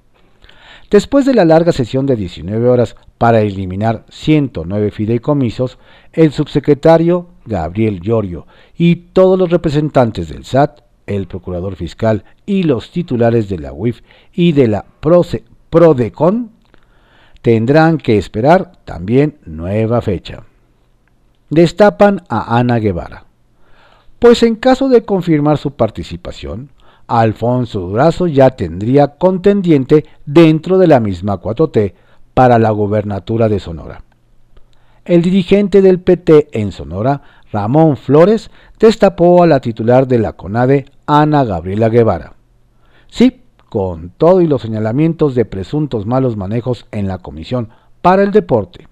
Después 0.89 1.25
de 1.25 1.35
la 1.35 1.45
larga 1.45 1.71
sesión 1.71 2.05
de 2.05 2.15
19 2.15 2.67
horas 2.67 2.95
para 3.17 3.41
eliminar 3.41 4.05
109 4.09 4.91
fideicomisos, 4.91 5.77
el 6.13 6.31
subsecretario 6.31 7.27
Gabriel 7.45 8.01
Llorio 8.01 8.47
y 8.75 8.95
todos 8.95 9.37
los 9.37 9.51
representantes 9.51 10.29
del 10.29 10.45
SAT 10.45 10.81
el 11.09 11.27
procurador 11.27 11.75
fiscal 11.75 12.23
y 12.45 12.63
los 12.63 12.91
titulares 12.91 13.49
de 13.49 13.57
la 13.57 13.73
UIF 13.73 14.01
y 14.31 14.51
de 14.51 14.67
la 14.67 14.85
PRODECON 15.69 16.51
tendrán 17.41 17.97
que 17.97 18.17
esperar 18.17 18.73
también 18.85 19.39
nueva 19.45 20.01
fecha. 20.01 20.43
Destapan 21.49 22.21
a 22.29 22.57
Ana 22.57 22.77
Guevara. 22.77 23.25
Pues 24.19 24.43
en 24.43 24.55
caso 24.55 24.87
de 24.87 25.03
confirmar 25.03 25.57
su 25.57 25.71
participación, 25.71 26.69
Alfonso 27.09 27.79
Durazo 27.79 28.27
ya 28.27 28.51
tendría 28.51 29.17
contendiente 29.17 30.05
dentro 30.25 30.77
de 30.77 30.85
la 30.87 30.99
misma 30.99 31.41
4T 31.41 31.93
para 32.35 32.59
la 32.59 32.69
gobernatura 32.69 33.49
de 33.49 33.59
Sonora. 33.59 34.03
El 35.05 35.23
dirigente 35.23 35.81
del 35.81 35.99
PT 35.99 36.49
en 36.51 36.71
Sonora, 36.71 37.21
Ramón 37.51 37.97
Flores, 37.97 38.51
destapó 38.79 39.41
a 39.41 39.47
la 39.47 39.59
titular 39.59 40.07
de 40.07 40.19
la 40.19 40.33
CONADE, 40.33 40.85
Ana 41.07 41.43
Gabriela 41.43 41.89
Guevara. 41.89 42.33
Sí, 43.07 43.41
con 43.69 44.11
todo 44.11 44.41
y 44.41 44.47
los 44.47 44.61
señalamientos 44.61 45.33
de 45.33 45.45
presuntos 45.45 46.05
malos 46.05 46.37
manejos 46.37 46.85
en 46.91 47.07
la 47.07 47.17
Comisión 47.17 47.69
para 48.01 48.23
el 48.23 48.31
Deporte. 48.31 48.87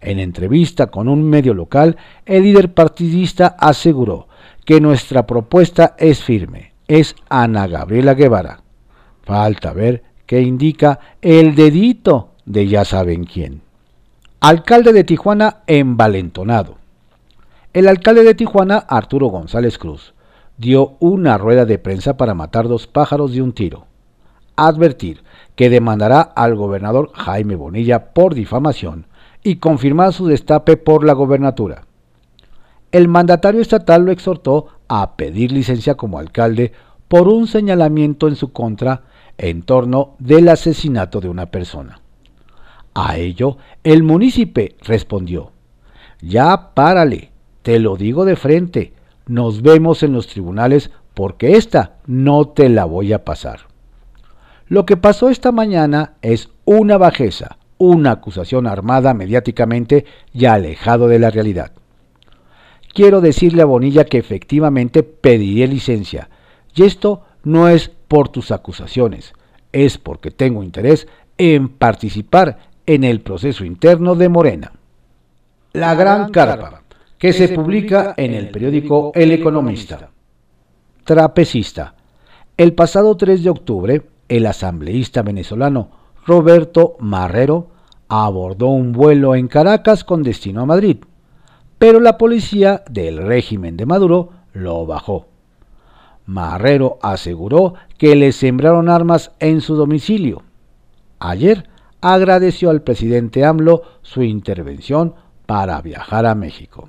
En 0.00 0.18
entrevista 0.18 0.88
con 0.88 1.08
un 1.08 1.24
medio 1.24 1.54
local, 1.54 1.96
el 2.26 2.42
líder 2.44 2.72
partidista 2.72 3.56
aseguró 3.58 4.28
que 4.64 4.80
nuestra 4.80 5.26
propuesta 5.26 5.94
es 5.98 6.22
firme, 6.22 6.73
es 6.88 7.16
Ana 7.28 7.66
Gabriela 7.66 8.14
Guevara. 8.14 8.60
Falta 9.22 9.72
ver 9.72 10.02
qué 10.26 10.42
indica 10.42 11.00
el 11.22 11.54
dedito 11.54 12.30
de 12.44 12.68
ya 12.68 12.84
saben 12.84 13.24
quién. 13.24 13.62
Alcalde 14.40 14.92
de 14.92 15.04
Tijuana 15.04 15.62
envalentonado. 15.66 16.76
El 17.72 17.88
alcalde 17.88 18.22
de 18.22 18.34
Tijuana, 18.34 18.76
Arturo 18.76 19.28
González 19.28 19.78
Cruz, 19.78 20.14
dio 20.58 20.96
una 21.00 21.38
rueda 21.38 21.64
de 21.64 21.78
prensa 21.78 22.16
para 22.16 22.34
matar 22.34 22.68
dos 22.68 22.86
pájaros 22.86 23.32
de 23.32 23.42
un 23.42 23.52
tiro. 23.52 23.86
Advertir 24.56 25.24
que 25.56 25.70
demandará 25.70 26.20
al 26.20 26.54
gobernador 26.54 27.10
Jaime 27.14 27.56
Bonilla 27.56 28.12
por 28.12 28.34
difamación 28.34 29.06
y 29.42 29.56
confirmar 29.56 30.12
su 30.12 30.26
destape 30.26 30.76
por 30.76 31.04
la 31.04 31.14
gobernatura 31.14 31.86
el 32.94 33.08
mandatario 33.08 33.60
estatal 33.60 34.04
lo 34.04 34.12
exhortó 34.12 34.68
a 35.02 35.16
pedir 35.16 35.50
licencia 35.50 35.96
como 35.96 36.18
alcalde 36.18 36.72
por 37.08 37.28
un 37.28 37.48
señalamiento 37.48 38.28
en 38.28 38.36
su 38.36 38.52
contra 38.52 39.02
en 39.38 39.62
torno 39.62 40.14
del 40.20 40.48
asesinato 40.48 41.20
de 41.20 41.28
una 41.28 41.46
persona. 41.46 42.00
A 42.94 43.16
ello, 43.16 43.56
el 43.82 44.04
munícipe 44.04 44.76
respondió, 44.82 45.50
Ya 46.20 46.74
párale, 46.74 47.32
te 47.62 47.80
lo 47.80 47.96
digo 47.96 48.24
de 48.24 48.36
frente, 48.36 48.92
nos 49.26 49.62
vemos 49.62 50.04
en 50.04 50.12
los 50.12 50.28
tribunales 50.28 50.92
porque 51.14 51.56
esta 51.56 51.96
no 52.06 52.48
te 52.48 52.68
la 52.68 52.84
voy 52.84 53.12
a 53.12 53.24
pasar. 53.24 53.60
Lo 54.68 54.86
que 54.86 54.96
pasó 54.96 55.28
esta 55.28 55.50
mañana 55.50 56.14
es 56.22 56.50
una 56.64 56.98
bajeza, 56.98 57.58
una 57.78 58.12
acusación 58.12 58.68
armada 58.68 59.12
mediáticamente 59.12 60.04
y 60.32 60.44
alejado 60.44 61.08
de 61.08 61.18
la 61.18 61.30
realidad. 61.30 61.72
Quiero 62.94 63.20
decirle 63.20 63.62
a 63.62 63.64
Bonilla 63.64 64.04
que 64.04 64.18
efectivamente 64.18 65.02
pediré 65.02 65.66
licencia, 65.66 66.30
y 66.76 66.84
esto 66.84 67.22
no 67.42 67.68
es 67.68 67.88
por 67.88 68.28
tus 68.28 68.52
acusaciones, 68.52 69.32
es 69.72 69.98
porque 69.98 70.30
tengo 70.30 70.62
interés 70.62 71.08
en 71.36 71.70
participar 71.70 72.58
en 72.86 73.02
el 73.02 73.20
proceso 73.20 73.64
interno 73.64 74.14
de 74.14 74.28
Morena. 74.28 74.72
La 75.72 75.96
Gran 75.96 76.30
Carpa, 76.30 76.82
que 77.18 77.32
se 77.32 77.48
publica 77.48 78.14
en 78.16 78.32
el 78.32 78.50
periódico 78.50 79.10
El 79.16 79.32
Economista. 79.32 80.10
Trapecista. 81.02 81.96
El 82.56 82.74
pasado 82.74 83.16
3 83.16 83.42
de 83.42 83.50
octubre, 83.50 84.02
el 84.28 84.46
asambleísta 84.46 85.22
venezolano 85.22 85.90
Roberto 86.24 86.94
Marrero 87.00 87.70
abordó 88.06 88.68
un 88.68 88.92
vuelo 88.92 89.34
en 89.34 89.48
Caracas 89.48 90.04
con 90.04 90.22
destino 90.22 90.60
a 90.60 90.66
Madrid 90.66 90.98
pero 91.78 92.00
la 92.00 92.18
policía 92.18 92.82
del 92.88 93.18
régimen 93.18 93.76
de 93.76 93.86
Maduro 93.86 94.30
lo 94.52 94.86
bajó. 94.86 95.26
Marrero 96.26 96.98
aseguró 97.02 97.74
que 97.98 98.16
le 98.16 98.32
sembraron 98.32 98.88
armas 98.88 99.32
en 99.40 99.60
su 99.60 99.74
domicilio. 99.76 100.42
Ayer 101.18 101.68
agradeció 102.00 102.70
al 102.70 102.82
presidente 102.82 103.44
AMLO 103.44 103.82
su 104.02 104.22
intervención 104.22 105.14
para 105.46 105.80
viajar 105.82 106.26
a 106.26 106.34
México. 106.34 106.88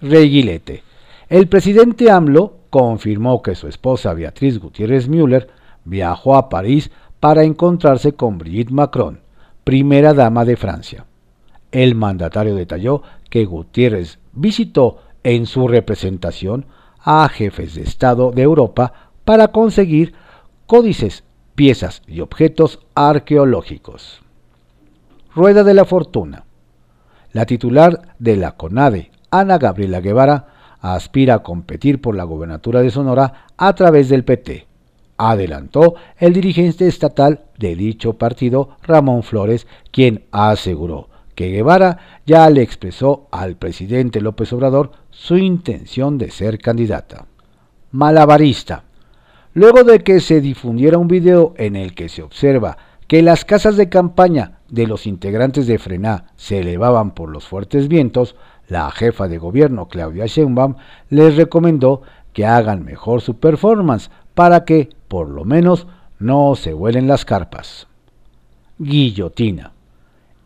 Reguilete. 0.00 0.82
El 1.28 1.48
presidente 1.48 2.10
AMLO 2.10 2.54
confirmó 2.70 3.42
que 3.42 3.54
su 3.54 3.66
esposa 3.68 4.14
Beatriz 4.14 4.58
Gutiérrez 4.58 5.08
Müller 5.08 5.48
viajó 5.84 6.36
a 6.36 6.48
París 6.48 6.90
para 7.20 7.44
encontrarse 7.44 8.12
con 8.12 8.38
Brigitte 8.38 8.72
Macron, 8.72 9.20
primera 9.64 10.12
dama 10.12 10.44
de 10.44 10.56
Francia. 10.56 11.06
El 11.72 11.94
mandatario 11.94 12.54
detalló 12.54 13.02
que 13.34 13.46
Gutiérrez 13.46 14.20
visitó 14.32 14.98
en 15.24 15.46
su 15.46 15.66
representación 15.66 16.66
a 17.00 17.28
jefes 17.28 17.74
de 17.74 17.82
Estado 17.82 18.30
de 18.30 18.42
Europa 18.42 19.10
para 19.24 19.48
conseguir 19.48 20.14
códices, 20.66 21.24
piezas 21.56 22.02
y 22.06 22.20
objetos 22.20 22.78
arqueológicos. 22.94 24.22
Rueda 25.34 25.64
de 25.64 25.74
la 25.74 25.84
Fortuna. 25.84 26.44
La 27.32 27.44
titular 27.44 28.14
de 28.20 28.36
la 28.36 28.52
CONADE, 28.52 29.10
Ana 29.32 29.58
Gabriela 29.58 30.00
Guevara, 30.00 30.76
aspira 30.80 31.34
a 31.34 31.42
competir 31.42 32.00
por 32.00 32.14
la 32.14 32.22
gobernatura 32.22 32.82
de 32.82 32.92
Sonora 32.92 33.46
a 33.56 33.74
través 33.74 34.08
del 34.10 34.22
PT. 34.22 34.68
Adelantó 35.16 35.96
el 36.18 36.34
dirigente 36.34 36.86
estatal 36.86 37.46
de 37.58 37.74
dicho 37.74 38.12
partido, 38.12 38.76
Ramón 38.84 39.24
Flores, 39.24 39.66
quien 39.90 40.24
aseguró 40.30 41.08
que 41.34 41.50
Guevara 41.50 41.98
ya 42.26 42.48
le 42.50 42.62
expresó 42.62 43.28
al 43.30 43.56
presidente 43.56 44.20
López 44.20 44.52
Obrador 44.52 44.92
su 45.10 45.36
intención 45.36 46.18
de 46.18 46.30
ser 46.30 46.58
candidata. 46.58 47.26
Malabarista. 47.90 48.84
Luego 49.52 49.84
de 49.84 50.00
que 50.00 50.20
se 50.20 50.40
difundiera 50.40 50.98
un 50.98 51.08
video 51.08 51.54
en 51.56 51.76
el 51.76 51.94
que 51.94 52.08
se 52.08 52.22
observa 52.22 52.76
que 53.06 53.22
las 53.22 53.44
casas 53.44 53.76
de 53.76 53.88
campaña 53.88 54.58
de 54.68 54.86
los 54.86 55.06
integrantes 55.06 55.66
de 55.66 55.78
Frená 55.78 56.32
se 56.36 56.60
elevaban 56.60 57.12
por 57.12 57.28
los 57.28 57.46
fuertes 57.46 57.86
vientos, 57.88 58.34
la 58.68 58.90
jefa 58.90 59.28
de 59.28 59.38
gobierno 59.38 59.88
Claudia 59.88 60.26
Sheinbaum 60.26 60.76
les 61.10 61.36
recomendó 61.36 62.02
que 62.32 62.46
hagan 62.46 62.84
mejor 62.84 63.20
su 63.20 63.36
performance 63.36 64.10
para 64.34 64.64
que, 64.64 64.90
por 65.06 65.28
lo 65.28 65.44
menos, 65.44 65.86
no 66.18 66.54
se 66.56 66.72
vuelen 66.72 67.06
las 67.06 67.24
carpas. 67.24 67.86
Guillotina. 68.78 69.73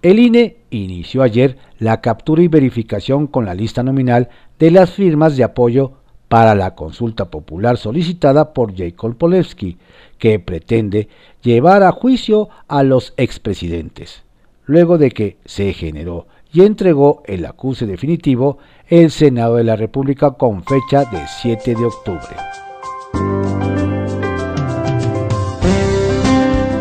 El 0.01 0.21
INE 0.21 0.59
inició 0.71 1.23
ayer 1.23 1.59
la 1.81 2.01
captura 2.01 2.43
y 2.43 2.49
verificación 2.49 3.27
con 3.27 3.45
la 3.45 3.55
lista 3.55 3.83
nominal 3.83 4.29
de 4.59 4.71
las 4.71 4.91
firmas 4.91 5.37
de 5.37 5.43
apoyo 5.43 5.93
para 6.29 6.55
la 6.55 6.77
consulta 6.77 7.31
popular 7.31 7.79
solicitada 7.79 8.53
por 8.53 8.77
Jacob 8.77 9.17
Polewski, 9.17 9.77
que 10.19 10.39
pretende 10.39 11.09
llevar 11.43 11.83
a 11.83 11.91
juicio 11.91 12.49
a 12.69 12.85
los 12.85 13.13
expresidentes, 13.17 14.23
luego 14.67 14.99
de 14.99 15.11
que 15.11 15.37
se 15.45 15.73
generó 15.73 16.27
y 16.53 16.63
entregó 16.63 17.23
el 17.27 17.45
acuse 17.45 17.85
definitivo 17.87 18.59
el 18.87 19.11
Senado 19.11 19.57
de 19.57 19.65
la 19.65 19.75
República 19.75 20.33
con 20.33 20.63
fecha 20.63 21.07
de 21.07 21.27
7 21.41 21.75
de 21.75 21.85
octubre. 21.85 22.37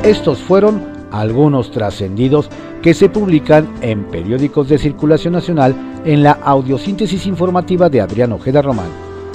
Estos 0.03 0.39
fueron 0.39 0.96
algunos 1.11 1.71
trascendidos 1.71 2.49
que 2.81 2.93
se 2.93 3.09
publican 3.09 3.67
en 3.81 4.05
periódicos 4.05 4.69
de 4.69 4.77
circulación 4.77 5.33
nacional 5.33 5.75
en 6.05 6.23
la 6.23 6.31
audiosíntesis 6.31 7.25
informativa 7.25 7.89
de 7.89 8.01
Adrián 8.01 8.31
Ojeda 8.31 8.61
Román, 8.61 8.89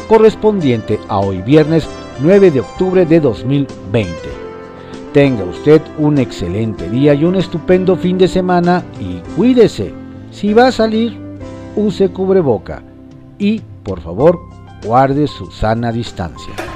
correspondiente 0.08 0.98
a 1.08 1.18
hoy 1.18 1.42
viernes 1.42 1.88
9 2.20 2.50
de 2.50 2.60
octubre 2.60 3.06
de 3.06 3.20
2020. 3.20 4.14
Tenga 5.12 5.44
usted 5.44 5.82
un 5.98 6.18
excelente 6.18 6.88
día 6.88 7.12
y 7.14 7.24
un 7.24 7.36
estupendo 7.36 7.96
fin 7.96 8.16
de 8.16 8.28
semana 8.28 8.82
y 8.98 9.18
cuídese. 9.36 9.92
Si 10.30 10.54
va 10.54 10.68
a 10.68 10.72
salir, 10.72 11.18
use 11.76 12.08
cubreboca 12.08 12.82
y, 13.38 13.60
por 13.82 14.00
favor, 14.00 14.38
guarde 14.82 15.26
su 15.26 15.50
sana 15.50 15.92
distancia. 15.92 16.71